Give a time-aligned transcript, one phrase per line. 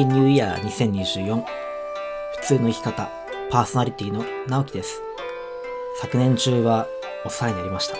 [0.00, 3.10] ハッピーニューイヤー2024普通の生き方
[3.50, 5.02] パーソナリティの直樹です。
[6.00, 6.86] 昨年中は
[7.26, 7.98] お世話になりました。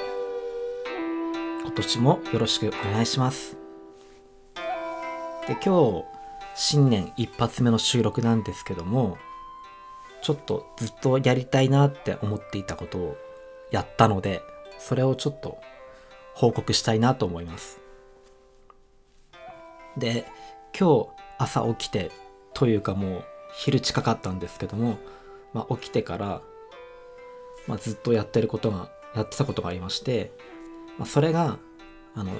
[1.62, 3.58] 今年もよろしくお願いします。
[5.46, 6.04] で今日
[6.54, 9.18] 新年一発目の収録なんですけども
[10.22, 13.16] ちょっとずっとやりたいなって思っていたことを
[13.72, 14.40] やったので
[14.78, 15.58] それをちょっと
[16.32, 17.78] 報告したいなと思います。
[19.98, 20.24] で
[20.74, 22.10] 今日朝起きて
[22.52, 24.98] というかもう昼近かったんですけども、
[25.54, 26.42] まあ、起きてから、
[27.66, 30.32] まあ、ずっとやってることがやってたことがありまして、
[30.98, 31.58] まあ、それが
[32.14, 32.32] あの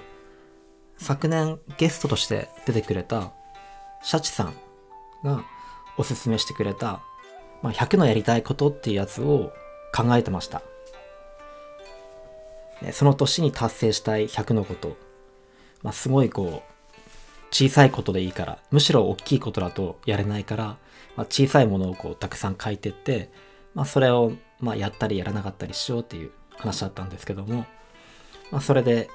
[0.99, 3.33] 昨年ゲストとして出てくれた
[4.03, 4.55] シャチさん
[5.25, 5.45] が
[5.97, 7.01] おすすめしてくれた、
[7.63, 9.53] まあ、100のやりたいことっていうやつを
[9.95, 10.63] 考えてました。
[12.93, 14.97] その年に達成したい100のこと。
[15.83, 16.70] まあ、すごいこう、
[17.51, 20.65] 小さいことでいいから、むしろ大きいことだとやれないから、
[21.17, 23.31] まあ、小さいものをこうたくさん書いてって、
[23.75, 27.67] まあ、それをまあやったりやらなかったりしようっていう話だったんですけども、
[28.51, 29.09] まあ、それで、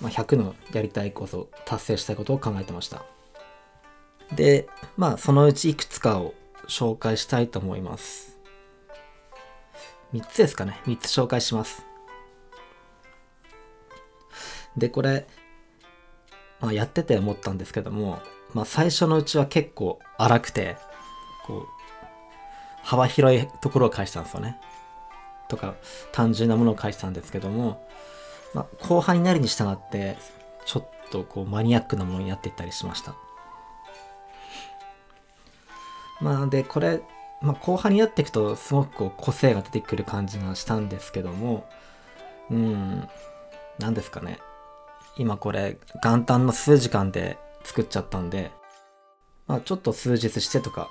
[0.00, 3.04] まあ、100のやりたいこと達成したいことを考えてました。
[4.34, 6.34] で、まあ、そのうちいくつかを
[6.68, 8.38] 紹介したいと思います。
[10.14, 10.80] 3つですかね。
[10.86, 11.84] 3つ紹介します。
[14.76, 15.26] で、これ、
[16.62, 18.20] まあ、やってて思ったんですけども、
[18.54, 20.76] まあ、最初のうちは結構荒くて、
[21.44, 21.66] こう、
[22.82, 24.58] 幅広いところを返したんですよね。
[25.48, 25.74] とか、
[26.12, 27.86] 単純なものを返したんですけども、
[28.54, 30.16] まあ、後半になるに従って、
[30.64, 33.14] ちょっとこうマニアックなものになっていったりしました。
[36.20, 37.02] まあで、これ、
[37.40, 41.68] まあ、後半になっていくとすごくこう個性が出てくる感じがしたんですけども、
[42.50, 43.08] うん、
[43.80, 44.38] 何ですかね。
[45.16, 48.50] 今これ元旦の数時間で作っちゃったんで、
[49.46, 50.88] まあちょっと数日してとか、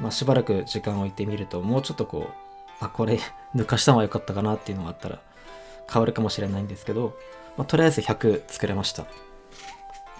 [0.00, 3.18] まあしばらく時間を置いてみると、もうちょっとこう、あ、これ
[3.54, 5.20] 抜かした方が良かったかなっていうのがあったら
[5.90, 7.16] 変わるかもしれないんですけど、
[7.56, 9.06] まあとりあえず100作れました。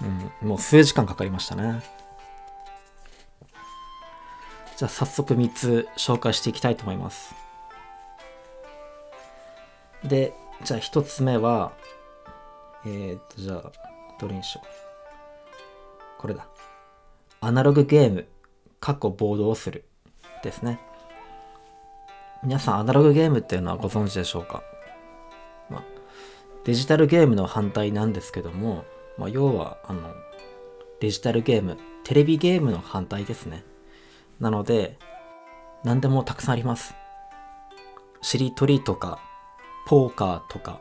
[0.02, 1.82] うん、もう数時間かかりましたね。
[4.76, 7.34] じゃあ早速3つ紹介していきたいと思います。
[10.02, 11.72] で、じゃあ1つ目は、
[12.86, 13.72] えー、っと、じゃあ、
[14.20, 16.20] どれにしよう。
[16.20, 16.46] これだ。
[17.40, 18.26] アナログゲーム、
[18.80, 19.84] 過去ボードをする。
[20.42, 20.78] ですね。
[22.42, 24.62] 皆さん、アナログゲームっていうのはご存知でしょうか、
[25.70, 25.84] まあ、
[26.64, 28.84] デジタルゲームの反対なんですけども、
[29.16, 30.12] まあ、要は、あの、
[31.00, 33.64] デジタルゲーム、テレビゲームの反対ですね。
[34.40, 34.98] なので、
[35.84, 36.94] 何でもたくさんあります。
[38.20, 39.18] しりとりとか、
[39.86, 40.80] ポーカーとか、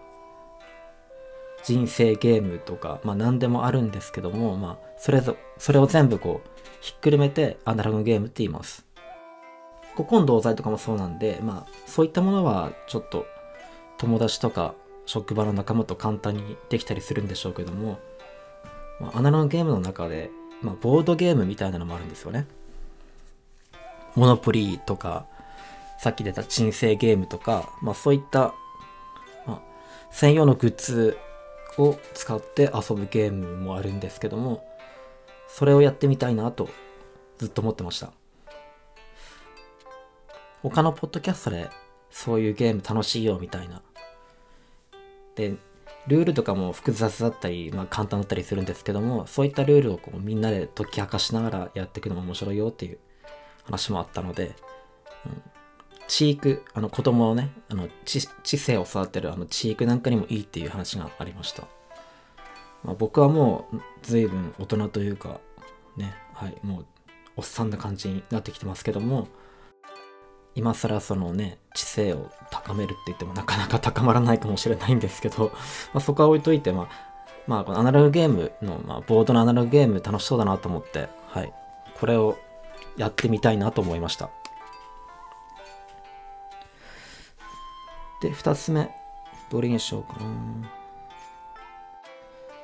[1.64, 6.50] 人生ゲームとか、まあ何でもあるんですけども、まあそれぞ、それを全部こう、
[6.82, 8.86] ひっくるめてアナログゲームって言います。
[9.96, 13.26] 古今同罪とかもそうなんで、まあそういったものはちょっと
[13.98, 14.74] 友達とか
[15.06, 18.00] 職場の仲間と簡単にできたりするんでしょうけども、
[19.00, 20.32] まあ、アナログゲームの中で、
[20.62, 22.46] まあボードゲームみたいなのもあるんですよね。
[24.16, 25.26] モノポリーとか、
[26.00, 28.54] さっき出た人生ゲームとか、まあそういった、
[29.48, 29.62] まあ、
[30.12, 31.18] 専用のグッズ
[31.78, 34.68] を使って遊ぶゲームもあるんですけども、
[35.48, 36.70] それをやってみたいなと
[37.38, 38.12] ずっと思ってました。
[40.62, 41.70] 他のポッドキャストで
[42.10, 43.82] そういうゲーム楽しいよみたいな。
[45.36, 45.56] で、
[46.08, 53.00] ルールとかも複雑だったり、まあ簡単だったりするんですけども、そういったルールをこうみんなで解き明かしながらやっていくのも面白いよっていう
[53.64, 54.56] 話もあったので、
[55.26, 55.42] うん、
[56.14, 61.64] チーク、あの子供のね、あの知知性を育てるあのチークなんかにもいいっていう話がありました。
[62.84, 65.40] まあ、僕はもう随分大人というか、
[65.98, 66.86] ね、はい、もう
[67.38, 69.28] おっさんな感じになってきてますけども、
[70.54, 75.46] 今更そのね、知性を高めるって言ってもなかなか高まらないかもしれないんですけど、
[75.96, 76.88] まあ、そこは置いといて、まあ、
[77.48, 81.52] まあ、このアナログゲームの、まあ、ボードのアナログゲーム楽しそうだなと思って、はい、
[82.00, 82.38] これを
[82.98, 84.30] やってみたいなと思いました。
[88.24, 88.90] で、二つ目、
[89.52, 90.26] どれにしようかな。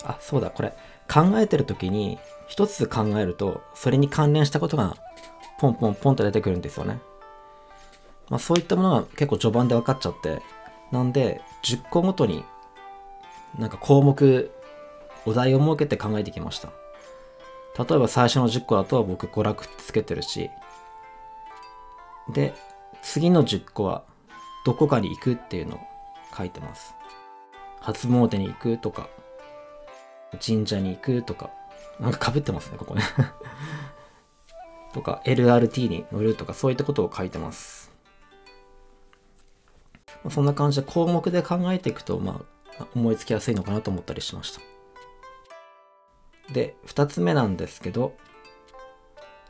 [0.06, 0.74] あ、そうだ、これ、
[1.12, 2.18] 考えてる時に、
[2.48, 4.96] 一つ考えると、それに関連したことが、
[5.60, 7.00] ポンポンポンと出てくるんですよね。
[8.30, 10.42] まあ、そういったものが結構序盤で分かっちゃって、
[10.94, 12.46] なんで、10個ごとに、
[13.58, 14.50] なんか項目、
[15.26, 16.70] お題を設けて考えてきました。
[17.78, 20.50] 例えば最初の10個だと僕娯楽つけてるし、
[22.30, 22.54] で、
[23.02, 24.04] 次の10個は
[24.66, 25.80] どこかに行くっていうのを
[26.36, 26.96] 書いてます。
[27.80, 29.10] 初詣に行くとか、
[30.46, 31.50] 神社に行くとか、
[32.00, 33.04] なんか被ってますね、ここね
[34.94, 37.92] とか LRT に乗るとかそういったことを書いてます。
[40.24, 42.42] まあそんな感じで項目で考えていくと、ま
[42.80, 44.62] あ、思いつきやすいのかなと思ったりしました。
[46.52, 48.16] で、2つ目なんですけど、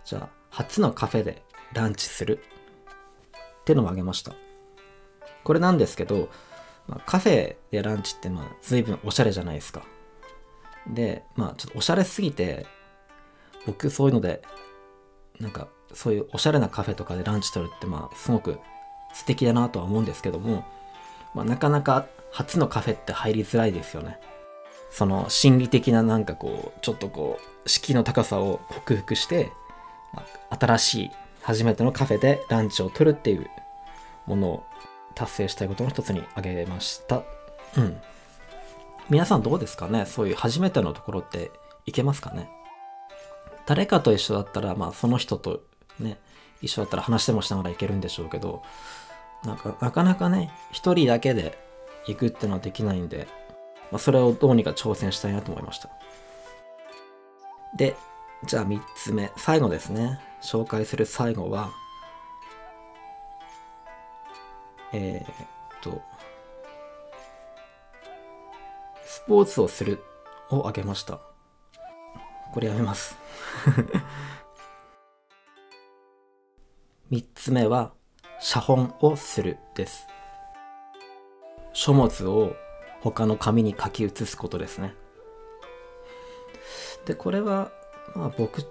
[0.03, 2.39] じゃあ、初のカフェでランチする
[3.61, 4.33] ってのもあげました。
[5.44, 6.30] これなんですけど、
[6.88, 9.83] まあ、カフェでランチってまあ随分おしゃれじゃないですか。
[10.88, 12.65] で、まあちょっとおしゃれすぎて、
[13.65, 14.41] 僕そういうので、
[15.39, 18.59] なんかそういうおしゃれなカフェとかでランチ取るってまあすごく
[19.13, 20.65] 素敵だなとは思うんですけども、
[21.33, 24.19] まあ、なかなか初のカフェって入りづらいですよね。
[24.92, 29.51] その心理的ななんかこう、ちょっとこう、敷居の高さを克服して、
[30.13, 31.12] まあ新しい
[31.42, 33.47] 初めてのカフェでランチを取るっていう
[34.25, 34.63] ものを
[35.15, 37.23] 達成したいことの一つに挙げました。
[37.77, 38.01] うん。
[39.09, 40.06] 皆さんどうですかね？
[40.06, 41.51] そういう初めてのところって
[41.85, 42.50] いけますかね？
[43.65, 45.61] 誰かと一緒だったら、まあその人と
[46.00, 46.17] ね、
[46.61, 48.63] 一緒だったら話してもしながらいけるんでしょうけど、
[49.44, 51.57] なんかなかなかね、一人だけで
[52.07, 53.27] 行くってのはできないんで、
[53.91, 55.89] まあそれをどうにか挑戦したいなと思いました。
[57.75, 57.95] で、
[58.45, 60.19] じゃあ3つ目、最後ですね。
[60.41, 61.69] 紹介する最後は、
[64.94, 65.25] えーっ
[65.81, 66.01] と、
[69.06, 70.03] スポーツをする
[70.50, 71.19] をあげました。
[72.53, 73.18] これやめます。
[77.12, 77.94] 3つ目は、
[78.39, 80.07] 写本をするです。
[81.74, 82.56] 書物を
[83.01, 84.95] 他の紙に書き写すことですね。
[87.06, 87.71] で、これは、
[88.15, 88.63] まあ僕、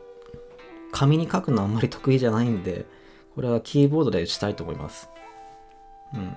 [0.92, 2.86] 紙に書くのあんまり得意じゃないんで、
[3.34, 5.08] これはキーボードで打ちたいと思います。
[6.14, 6.36] うん。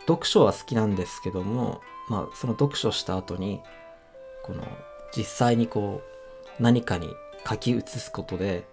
[0.00, 3.60] 読書は好きなんですけども、まあその読書した後に、
[4.42, 4.66] この
[5.16, 6.02] 実際にこ
[6.58, 7.08] う何かに
[7.48, 8.64] 書き写すことで、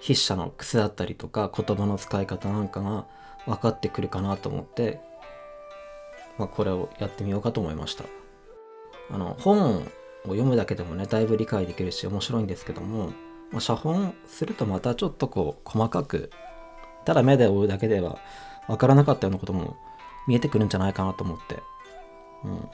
[0.00, 3.06] 筆者の癖だったりとか言葉の使い方なんかが
[3.46, 5.00] 分かってくるかなと思って、
[6.38, 8.04] まあこれをやってみようかと思いました。
[9.10, 9.82] あの、本を
[10.24, 13.12] 読むだけでもね、だいぶ理解できるし面白いんですけども、
[13.52, 16.30] ま、写本するとまたちょっとこう細かく、
[17.06, 18.18] ただ目で追うだけでは
[18.66, 19.76] 分からなかったようなことも
[20.26, 21.62] 見えてくるんじゃないかなと思って、
[22.44, 22.68] うん。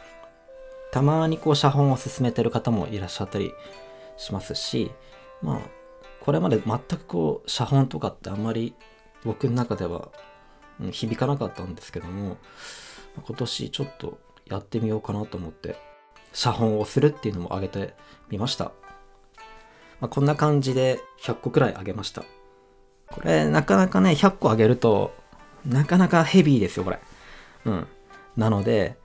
[0.90, 3.52] たまにこう写本を進めてる方もいらっしゃったり
[4.17, 4.90] しますし、
[5.43, 5.61] まあ、
[6.20, 8.75] これまで全くこう写本とかってあんまり
[9.25, 10.08] 僕の中では、
[10.90, 12.38] 響かなかったんですけども、
[13.26, 15.76] 今年ちょっとやってみようかなと思って、
[16.32, 17.94] 写本をするっていうのも挙げて
[18.31, 18.73] みました。
[20.00, 22.25] まあ、こんな感じで100個くらいあげました。
[23.12, 25.14] これなかなかね、100個あげると、
[25.67, 26.99] なかなかヘビーですよ、これ。
[27.64, 27.87] うん。
[28.37, 28.97] なので、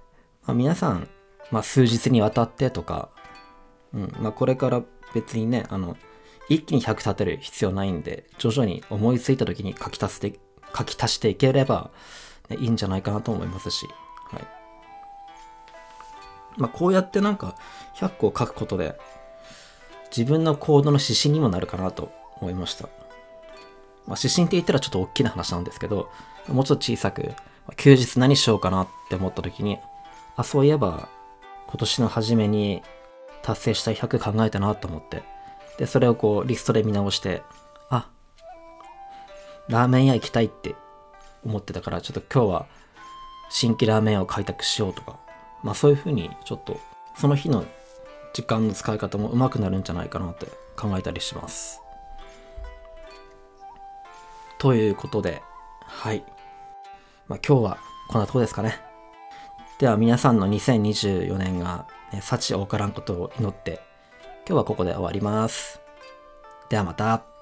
[0.45, 1.07] まあ、皆さん、
[1.51, 3.09] まあ、数日にわたってとか、
[3.94, 4.15] うん。
[4.19, 4.81] まあ、これから
[5.13, 5.98] 別にね、あの、
[6.50, 10.39] 一気に100立てる必要ないんで、徐々に思いついた時に書き足して、
[10.75, 11.92] 書き足していければ、
[12.50, 13.88] ね、いいんじゃないかなと思いますし、
[14.31, 14.48] はい。
[16.57, 17.56] まあ、こうやってなんか
[17.98, 19.00] 100個書くことで
[20.15, 22.11] 自分の行動の指針にもなるかなと
[22.42, 22.90] 思いました。
[24.07, 26.09] まあ、指針って言ったらちょっと大きな話なんですけど、
[26.47, 27.33] もうちょっと小さく、
[27.68, 29.80] ま休日何しようかなって思った時に、
[30.35, 31.09] あ、そういえば
[31.68, 32.81] 今年の初めに
[33.42, 35.23] 達成したい100考えたなと思って、
[35.78, 37.44] で、それをこうリストで見直して、
[37.90, 38.09] あ、
[39.68, 40.76] ラーメン屋行きたいって
[41.45, 42.66] 思ってたから、ちょっと今日は
[43.49, 45.18] 新規ラーメン屋を開拓しようとか、
[45.64, 46.80] まあそういうふうにちょっと
[47.16, 47.66] その日の
[48.33, 50.45] 時間の使い方も上手くなるんじゃないかなって
[50.76, 51.81] 考えたりします。
[54.57, 55.42] ということで、
[55.85, 56.23] はい。
[57.28, 57.78] まあ今日は
[58.09, 58.80] こんなとこですかね。
[59.80, 63.81] では皆さんの2024年が、ね、幸多からんことを祈って、
[64.47, 65.81] 今日はここで終わります。
[66.69, 67.36] ではまた。